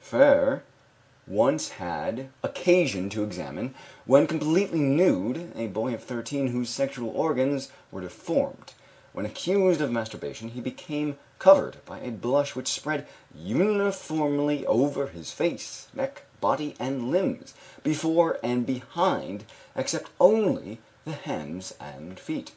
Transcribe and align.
Féré 0.00 0.62
once 1.26 1.70
had 1.70 2.30
occasion 2.44 3.10
to 3.10 3.24
examine, 3.24 3.74
when 4.06 4.28
completely 4.28 4.78
nude, 4.78 5.50
a 5.56 5.66
boy 5.66 5.92
of 5.92 6.04
thirteen 6.04 6.46
whose 6.46 6.70
sexual 6.70 7.10
organs 7.10 7.72
were 7.90 8.00
deformed; 8.02 8.74
when 9.12 9.26
accused 9.26 9.80
of 9.80 9.90
masturbation 9.90 10.50
he 10.50 10.60
became 10.60 11.18
covered 11.40 11.84
by 11.84 11.98
a 11.98 12.12
blush 12.12 12.54
which 12.54 12.68
spread 12.68 13.08
uniformly 13.34 14.64
over 14.66 15.08
his 15.08 15.32
face, 15.32 15.88
neck, 15.92 16.22
body 16.40 16.76
and 16.78 17.10
limbs, 17.10 17.52
before 17.82 18.38
and 18.40 18.66
behind, 18.66 19.44
except 19.74 20.10
only 20.20 20.78
the 21.04 21.10
hands 21.10 21.74
and 21.80 22.20
feet. 22.20 22.52